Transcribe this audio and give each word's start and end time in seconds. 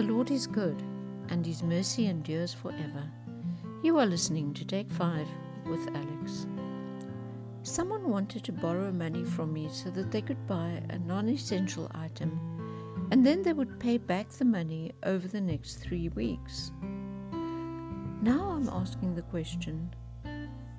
The 0.00 0.06
Lord 0.14 0.30
is 0.30 0.46
good, 0.46 0.82
and 1.28 1.44
His 1.44 1.62
mercy 1.62 2.06
endures 2.06 2.54
forever. 2.54 3.04
You 3.82 3.98
are 3.98 4.06
listening 4.06 4.54
to 4.54 4.64
Take 4.64 4.90
5 4.90 5.28
with 5.66 5.94
Alex. 5.94 6.46
Someone 7.64 8.08
wanted 8.08 8.42
to 8.44 8.52
borrow 8.52 8.90
money 8.92 9.24
from 9.24 9.52
me 9.52 9.68
so 9.70 9.90
that 9.90 10.10
they 10.10 10.22
could 10.22 10.46
buy 10.46 10.82
a 10.88 10.98
non 10.98 11.28
essential 11.28 11.90
item, 11.94 12.40
and 13.10 13.26
then 13.26 13.42
they 13.42 13.52
would 13.52 13.78
pay 13.78 13.98
back 13.98 14.30
the 14.30 14.46
money 14.46 14.92
over 15.02 15.28
the 15.28 15.38
next 15.42 15.74
three 15.74 16.08
weeks. 16.08 16.72
Now 17.30 18.52
I'm 18.56 18.70
asking 18.70 19.16
the 19.16 19.28
question 19.28 19.94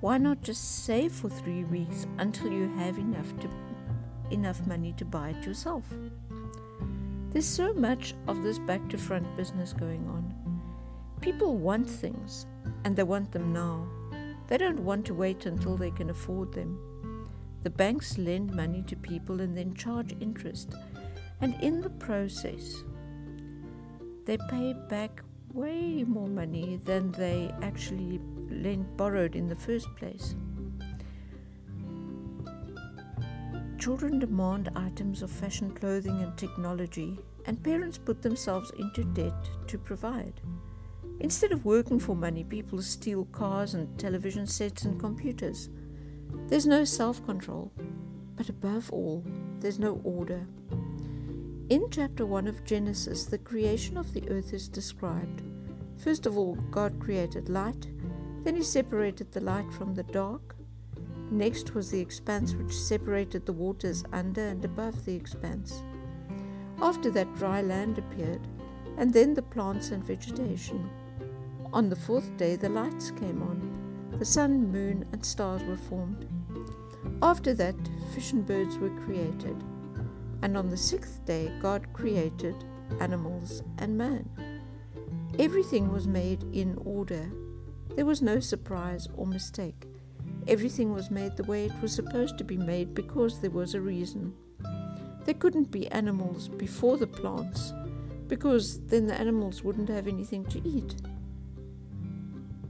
why 0.00 0.18
not 0.18 0.42
just 0.42 0.84
save 0.84 1.12
for 1.12 1.30
three 1.30 1.62
weeks 1.62 2.08
until 2.18 2.50
you 2.50 2.68
have 2.74 2.98
enough 2.98 3.38
to 3.38 3.48
enough 4.32 4.66
money 4.66 4.92
to 4.94 5.04
buy 5.04 5.28
it 5.28 5.46
yourself? 5.46 5.84
There's 7.32 7.46
so 7.46 7.72
much 7.72 8.14
of 8.28 8.42
this 8.42 8.58
back 8.58 8.90
to 8.90 8.98
front 8.98 9.36
business 9.38 9.72
going 9.72 10.06
on. 10.06 10.34
People 11.22 11.56
want 11.56 11.88
things, 11.88 12.44
and 12.84 12.94
they 12.94 13.04
want 13.04 13.32
them 13.32 13.54
now. 13.54 13.88
They 14.48 14.58
don't 14.58 14.80
want 14.80 15.06
to 15.06 15.14
wait 15.14 15.46
until 15.46 15.78
they 15.78 15.92
can 15.92 16.10
afford 16.10 16.52
them. 16.52 16.78
The 17.62 17.70
banks 17.70 18.18
lend 18.18 18.54
money 18.54 18.82
to 18.82 18.96
people 18.96 19.40
and 19.40 19.56
then 19.56 19.72
charge 19.72 20.14
interest, 20.20 20.74
and 21.40 21.54
in 21.62 21.80
the 21.80 21.88
process, 21.88 22.84
they 24.26 24.36
pay 24.50 24.74
back 24.90 25.22
way 25.54 26.04
more 26.04 26.28
money 26.28 26.80
than 26.84 27.12
they 27.12 27.50
actually 27.62 28.20
lent 28.50 28.94
borrowed 28.98 29.36
in 29.36 29.48
the 29.48 29.56
first 29.56 29.88
place. 29.96 30.34
Children 33.82 34.20
demand 34.20 34.70
items 34.76 35.22
of 35.22 35.30
fashion 35.32 35.74
clothing 35.74 36.22
and 36.22 36.38
technology, 36.38 37.18
and 37.46 37.60
parents 37.64 37.98
put 37.98 38.22
themselves 38.22 38.70
into 38.78 39.02
debt 39.02 39.50
to 39.66 39.76
provide. 39.76 40.40
Instead 41.18 41.50
of 41.50 41.64
working 41.64 41.98
for 41.98 42.14
money, 42.14 42.44
people 42.44 42.80
steal 42.80 43.24
cars 43.32 43.74
and 43.74 43.98
television 43.98 44.46
sets 44.46 44.84
and 44.84 45.00
computers. 45.00 45.68
There's 46.46 46.64
no 46.64 46.84
self 46.84 47.26
control, 47.26 47.72
but 48.36 48.48
above 48.48 48.88
all, 48.92 49.24
there's 49.58 49.80
no 49.80 50.00
order. 50.04 50.46
In 51.68 51.90
chapter 51.90 52.24
1 52.24 52.46
of 52.46 52.64
Genesis, 52.64 53.24
the 53.24 53.38
creation 53.38 53.96
of 53.96 54.12
the 54.14 54.30
earth 54.30 54.54
is 54.54 54.68
described. 54.68 55.42
First 55.96 56.24
of 56.26 56.38
all, 56.38 56.54
God 56.70 57.00
created 57.00 57.48
light, 57.48 57.88
then 58.44 58.54
He 58.54 58.62
separated 58.62 59.32
the 59.32 59.40
light 59.40 59.72
from 59.72 59.92
the 59.96 60.04
dark. 60.04 60.54
Next 61.32 61.74
was 61.74 61.90
the 61.90 61.98
expanse 61.98 62.54
which 62.54 62.76
separated 62.76 63.46
the 63.46 63.54
waters 63.54 64.04
under 64.12 64.48
and 64.48 64.62
above 64.66 65.06
the 65.06 65.14
expanse. 65.14 65.82
After 66.82 67.10
that, 67.12 67.34
dry 67.36 67.62
land 67.62 67.96
appeared, 67.96 68.46
and 68.98 69.14
then 69.14 69.32
the 69.32 69.40
plants 69.40 69.92
and 69.92 70.04
vegetation. 70.04 70.90
On 71.72 71.88
the 71.88 71.96
fourth 71.96 72.36
day, 72.36 72.56
the 72.56 72.68
lights 72.68 73.10
came 73.12 73.42
on. 73.42 74.12
The 74.18 74.26
sun, 74.26 74.70
moon, 74.70 75.06
and 75.10 75.24
stars 75.24 75.62
were 75.64 75.78
formed. 75.78 76.28
After 77.22 77.54
that, 77.54 77.76
fish 78.14 78.32
and 78.32 78.46
birds 78.46 78.76
were 78.76 78.94
created. 79.06 79.56
And 80.42 80.54
on 80.54 80.68
the 80.68 80.76
sixth 80.76 81.24
day, 81.24 81.50
God 81.62 81.90
created 81.94 82.62
animals 83.00 83.62
and 83.78 83.96
man. 83.96 84.28
Everything 85.38 85.90
was 85.90 86.06
made 86.06 86.42
in 86.52 86.76
order. 86.84 87.32
There 87.96 88.04
was 88.04 88.20
no 88.20 88.38
surprise 88.38 89.08
or 89.16 89.26
mistake. 89.26 89.86
Everything 90.48 90.92
was 90.92 91.10
made 91.10 91.36
the 91.36 91.44
way 91.44 91.66
it 91.66 91.82
was 91.82 91.94
supposed 91.94 92.36
to 92.38 92.44
be 92.44 92.56
made 92.56 92.94
because 92.94 93.40
there 93.40 93.50
was 93.50 93.74
a 93.74 93.80
reason. 93.80 94.34
There 95.24 95.34
couldn't 95.34 95.70
be 95.70 95.90
animals 95.92 96.48
before 96.48 96.96
the 96.96 97.06
plants 97.06 97.72
because 98.26 98.80
then 98.86 99.06
the 99.06 99.18
animals 99.18 99.62
wouldn't 99.62 99.88
have 99.88 100.08
anything 100.08 100.44
to 100.46 100.66
eat. 100.66 100.94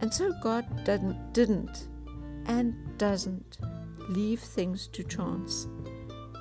And 0.00 0.12
so 0.12 0.32
God 0.42 0.84
didn't, 0.84 1.32
didn't 1.32 1.88
and 2.46 2.74
doesn't 2.98 3.58
leave 4.08 4.40
things 4.40 4.88
to 4.88 5.04
chance. 5.04 5.68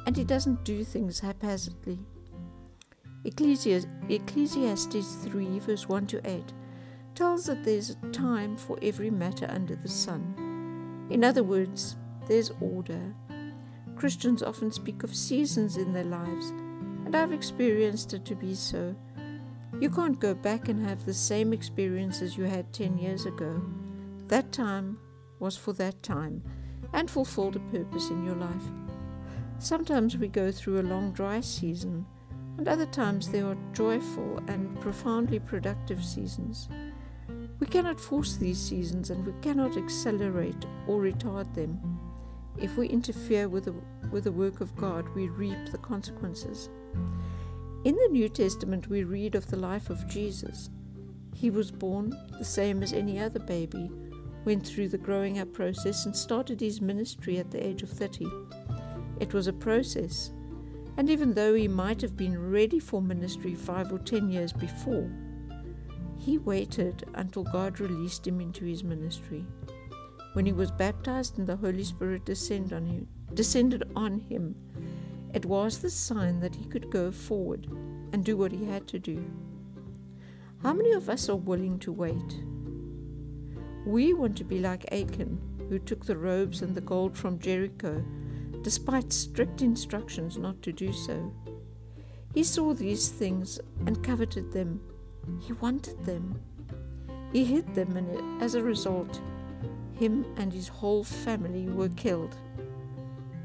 And 0.06 0.18
He 0.18 0.24
doesn't 0.24 0.66
do 0.66 0.84
things 0.84 1.20
haphazardly. 1.20 2.00
Ecclesiastes 3.24 5.16
3, 5.24 5.60
verse 5.60 5.88
1 5.88 6.08
to 6.08 6.28
8, 6.28 6.44
tells 7.14 7.46
that 7.46 7.64
there's 7.64 7.92
a 7.92 8.10
time 8.10 8.58
for 8.58 8.80
every 8.82 9.12
matter 9.12 9.46
under 9.50 9.76
the 9.76 9.88
sun. 9.88 10.36
In 11.12 11.26
other 11.26 11.44
words, 11.44 11.98
there's 12.30 12.54
order. 12.62 13.14
Christians 13.98 14.42
often 14.42 14.72
speak 14.72 15.04
of 15.04 15.14
seasons 15.14 15.76
in 15.76 15.92
their 15.92 16.06
lives, 16.06 16.52
and 17.06 17.14
I've 17.14 17.34
experienced 17.34 18.14
it 18.14 18.24
to 18.26 18.36
be 18.36 18.56
so. 18.56 18.96
You 19.82 19.90
can't 19.90 20.22
go 20.22 20.34
back 20.34 20.70
and 20.70 20.86
have 20.88 21.06
the 21.06 21.14
same 21.14 21.52
experience 21.52 22.22
as 22.22 22.38
you 22.38 22.46
had 22.46 22.72
10 22.72 22.98
years 22.98 23.26
ago. 23.26 23.62
That 24.28 24.54
time 24.54 25.00
was 25.40 25.58
for 25.58 25.74
that 25.74 26.02
time 26.02 26.44
and 26.94 27.12
fulfilled 27.12 27.58
a 27.58 27.60
purpose 27.60 28.10
in 28.10 28.26
your 28.26 28.36
life. 28.36 28.72
Sometimes 29.60 30.16
we 30.16 30.30
go 30.30 30.50
through 30.50 30.80
a 30.80 30.90
long 30.94 31.12
dry 31.12 31.42
season, 31.42 32.06
and 32.58 32.70
other 32.70 32.86
times 32.86 33.30
there 33.30 33.48
are 33.48 33.58
joyful 33.74 34.40
and 34.48 34.80
profoundly 34.80 35.40
productive 35.40 36.06
seasons. 36.06 36.70
We 37.62 37.68
cannot 37.68 38.00
force 38.00 38.38
these 38.38 38.60
seasons 38.60 39.12
and 39.12 39.24
we 39.24 39.34
cannot 39.42 39.78
accelerate 39.78 40.66
or 40.88 41.00
retard 41.00 41.54
them. 41.54 41.80
If 42.58 42.76
we 42.76 42.88
interfere 42.88 43.48
with 43.48 43.66
the, 43.66 43.76
with 44.10 44.24
the 44.24 44.32
work 44.32 44.62
of 44.62 44.76
God, 44.76 45.08
we 45.10 45.30
reap 45.30 45.72
the 45.72 45.78
consequences. 45.78 46.70
In 47.86 47.96
the 47.96 48.10
New 48.12 48.30
Testament, 48.30 48.88
we 48.88 49.04
read 49.04 49.36
of 49.36 49.46
the 49.46 49.58
life 49.58 49.92
of 49.92 50.08
Jesus. 50.08 50.72
He 51.36 51.52
was 51.52 51.70
born 51.70 52.18
the 52.40 52.44
same 52.44 52.82
as 52.82 52.94
any 52.94 53.20
other 53.20 53.40
baby, 53.40 53.92
went 54.44 54.66
through 54.66 54.90
the 54.90 54.98
growing 54.98 55.38
up 55.38 55.54
process, 55.54 56.08
and 56.08 56.18
started 56.18 56.60
his 56.60 56.82
ministry 56.82 57.38
at 57.38 57.52
the 57.52 57.64
age 57.64 57.84
of 57.84 57.90
30. 57.92 58.26
It 59.20 59.36
was 59.36 59.46
a 59.46 59.54
process, 59.54 60.32
and 60.98 61.12
even 61.12 61.36
though 61.36 61.54
he 61.54 61.68
might 61.68 62.02
have 62.02 62.18
been 62.18 62.52
ready 62.52 62.80
for 62.80 63.04
ministry 63.04 63.54
five 63.54 63.94
or 63.94 64.00
ten 64.00 64.30
years 64.30 64.52
before, 64.52 65.10
he 66.24 66.38
waited 66.38 67.04
until 67.16 67.44
God 67.44 67.80
released 67.80 68.28
him 68.28 68.40
into 68.40 68.64
his 68.64 68.84
ministry. 68.84 69.44
When 70.34 70.46
he 70.46 70.54
was 70.54 70.70
baptized 70.70 71.40
and 71.40 71.48
the 71.48 71.56
Holy 71.56 71.84
Spirit 71.84 72.26
descended 72.26 72.74
on 72.74 72.86
him, 72.86 73.08
descended 73.34 73.92
on 73.96 74.20
him, 74.20 74.56
it 75.34 75.46
was 75.46 75.80
the 75.80 75.90
sign 75.90 76.40
that 76.42 76.54
he 76.54 76.66
could 76.66 76.92
go 76.92 77.12
forward 77.12 77.68
and 78.14 78.24
do 78.24 78.38
what 78.38 78.52
he 78.52 78.66
had 78.66 78.88
to 78.90 79.00
do. 79.00 79.26
How 80.62 80.74
many 80.74 80.92
of 80.92 81.10
us 81.10 81.28
are 81.28 81.36
willing 81.36 81.80
to 81.80 81.92
wait? 81.92 82.44
We 83.88 84.14
want 84.14 84.38
to 84.38 84.44
be 84.44 84.60
like 84.60 84.94
Achan, 84.94 85.42
who 85.70 85.80
took 85.80 86.06
the 86.06 86.18
robes 86.18 86.62
and 86.62 86.76
the 86.76 86.82
gold 86.82 87.18
from 87.18 87.40
Jericho, 87.40 88.06
despite 88.62 89.12
strict 89.12 89.64
instructions 89.64 90.38
not 90.38 90.62
to 90.62 90.72
do 90.72 90.94
so. 90.94 91.34
He 92.36 92.44
saw 92.44 92.76
these 92.76 93.10
things 93.10 93.60
and 93.88 94.04
coveted 94.04 94.52
them 94.52 94.82
he 95.40 95.54
wanted 95.54 96.04
them. 96.06 96.40
He 97.32 97.46
hid 97.46 97.74
them, 97.74 97.96
and 97.98 98.42
as 98.42 98.56
a 98.56 98.64
result, 98.64 99.22
him 99.94 100.26
and 100.38 100.52
his 100.52 100.68
whole 100.68 101.04
family 101.04 101.68
were 101.68 101.90
killed. 101.90 102.36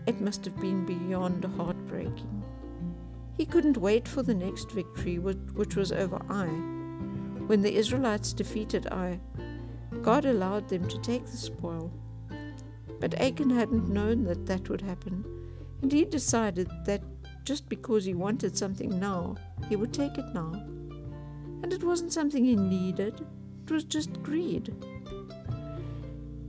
It 0.07 0.21
must 0.21 0.45
have 0.45 0.59
been 0.61 0.85
beyond 0.87 1.45
heartbreaking. 1.45 2.43
He 3.37 3.45
couldn't 3.45 3.77
wait 3.77 4.09
for 4.09 4.23
the 4.23 4.35
next 4.35 4.71
victory, 4.71 5.19
which 5.19 5.77
was 5.77 5.93
over 5.93 6.21
Ai. 6.31 6.47
When 7.47 7.63
the 7.63 7.75
Israelites 7.75 8.33
defeated 8.33 8.87
Ai, 8.91 9.21
God 10.03 10.25
allowed 10.25 10.69
them 10.69 10.89
to 10.89 10.99
take 11.01 11.27
the 11.27 11.37
spoil. 11.37 11.93
But 12.99 13.21
Achan 13.21 13.51
hadn't 13.51 13.91
known 13.91 14.25
that 14.25 14.47
that 14.47 14.69
would 14.69 14.81
happen, 14.81 15.25
and 15.83 15.93
he 15.93 16.05
decided 16.05 16.71
that 16.87 17.03
just 17.45 17.69
because 17.69 18.05
he 18.05 18.15
wanted 18.15 18.57
something 18.57 18.99
now, 18.99 19.37
he 19.69 19.77
would 19.77 19.93
take 19.93 20.17
it 20.17 20.35
now 20.35 20.53
and 21.67 21.73
it 21.73 21.83
wasn't 21.83 22.13
something 22.13 22.45
he 22.45 22.55
needed, 22.55 23.27
it 23.65 23.73
was 23.73 23.83
just 23.83 24.23
greed. 24.23 24.73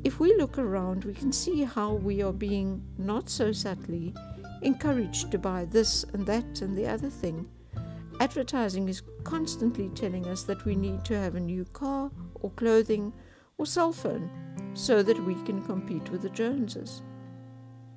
If 0.04 0.20
we 0.20 0.36
look 0.36 0.60
around, 0.60 1.06
we 1.06 1.16
can 1.16 1.32
see 1.32 1.64
how 1.64 1.94
we 1.94 2.22
are 2.22 2.32
being, 2.32 2.84
not 3.00 3.28
so 3.28 3.52
subtly, 3.52 4.14
encouraged 4.62 5.32
to 5.32 5.40
buy 5.40 5.66
this 5.66 6.04
and 6.14 6.24
that 6.28 6.62
and 6.62 6.78
the 6.78 6.86
other 6.86 7.10
thing. 7.10 7.50
Advertising 8.20 8.90
is 8.90 9.02
constantly 9.24 9.90
telling 9.90 10.28
us 10.28 10.44
that 10.44 10.64
we 10.66 10.76
need 10.76 11.04
to 11.06 11.18
have 11.18 11.34
a 11.34 11.40
new 11.40 11.66
car 11.66 12.12
or 12.36 12.52
clothing 12.52 13.12
or 13.58 13.66
cell 13.66 13.92
phone 13.92 14.30
so 14.76 15.02
that 15.02 15.20
we 15.26 15.34
can 15.46 15.66
compete 15.66 16.12
with 16.12 16.22
the 16.22 16.30
Joneses. 16.30 17.02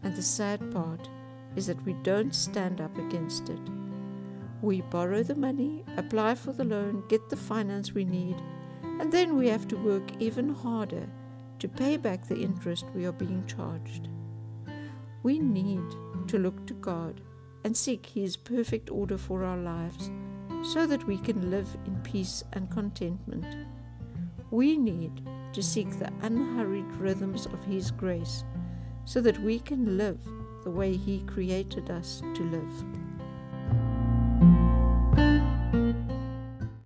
And 0.02 0.16
the 0.16 0.22
sad 0.22 0.72
part 0.72 1.10
is 1.54 1.66
that 1.66 1.84
we 1.84 1.92
don't 2.02 2.34
stand 2.34 2.80
up 2.80 2.96
against 2.96 3.50
it. 3.50 3.60
We 4.62 4.82
borrow 4.82 5.22
the 5.22 5.34
money, 5.34 5.84
apply 5.96 6.34
for 6.34 6.52
the 6.52 6.64
loan, 6.64 7.04
get 7.08 7.30
the 7.30 7.36
finance 7.36 7.92
we 7.92 8.04
need, 8.04 8.36
and 8.82 9.10
then 9.10 9.36
we 9.36 9.48
have 9.48 9.66
to 9.68 9.76
work 9.76 10.02
even 10.18 10.54
harder 10.54 11.08
to 11.60 11.68
pay 11.68 11.96
back 11.96 12.26
the 12.26 12.40
interest 12.40 12.84
we 12.94 13.06
are 13.06 13.12
being 13.12 13.46
charged. 13.46 14.08
We 15.22 15.38
need 15.38 15.84
to 16.28 16.38
look 16.38 16.66
to 16.66 16.74
God 16.74 17.20
and 17.64 17.76
seek 17.76 18.06
His 18.06 18.36
perfect 18.36 18.90
order 18.90 19.18
for 19.18 19.44
our 19.44 19.56
lives, 19.56 20.10
so 20.62 20.86
that 20.86 21.06
we 21.06 21.16
can 21.16 21.50
live 21.50 21.74
in 21.86 21.96
peace 22.02 22.44
and 22.52 22.70
contentment. 22.70 23.66
We 24.50 24.76
need 24.76 25.26
to 25.54 25.62
seek 25.62 25.98
the 25.98 26.12
unhurried 26.20 26.92
rhythms 26.96 27.46
of 27.46 27.64
His 27.64 27.90
grace 27.90 28.44
so 29.06 29.20
that 29.22 29.40
we 29.40 29.58
can 29.58 29.96
live 29.96 30.20
the 30.64 30.70
way 30.70 30.96
He 30.96 31.20
created 31.22 31.90
us 31.90 32.22
to 32.34 32.42
live. 32.44 32.99